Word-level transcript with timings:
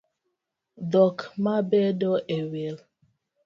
Dhok 0.91 1.17
ma 1.43 1.55
bedo 1.69 2.11
e 2.37 2.39
wiI 2.49 2.73